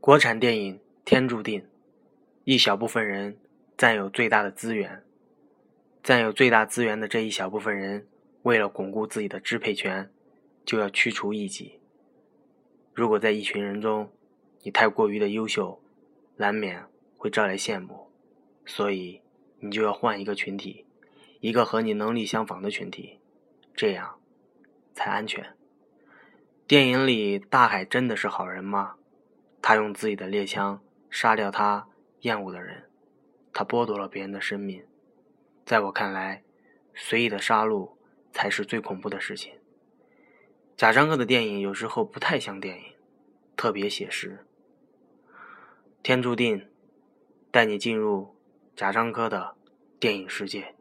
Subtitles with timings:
[0.00, 1.66] 国产电影天注定，
[2.44, 3.36] 一小部分人
[3.76, 5.02] 占有最大的资源，
[6.04, 8.06] 占有最大资源的这一小部分人，
[8.42, 10.08] 为了巩固自己的支配权，
[10.64, 11.80] 就要驱除异己。
[12.94, 14.10] 如果在一群人中，
[14.62, 15.82] 你太过于的优秀，
[16.36, 16.86] 难免
[17.16, 18.08] 会招来羡慕，
[18.64, 19.20] 所以
[19.58, 20.86] 你就要换一个群体，
[21.40, 23.18] 一个和你能力相仿的群体，
[23.74, 24.20] 这样
[24.94, 25.54] 才安全。
[26.68, 28.94] 电影里大海真的是好人吗？
[29.68, 31.88] 他用自己的猎枪杀掉他
[32.20, 32.88] 厌恶的人，
[33.52, 34.82] 他剥夺了别人的生命。
[35.66, 36.42] 在我看来，
[36.94, 37.92] 随意的杀戮
[38.32, 39.52] 才是最恐怖的事情。
[40.74, 42.84] 贾樟柯的电影有时候不太像电影，
[43.58, 44.46] 特别写实。
[46.02, 46.66] 天注定，
[47.50, 48.34] 带你进入
[48.74, 49.54] 贾樟柯的
[50.00, 50.74] 电影世界。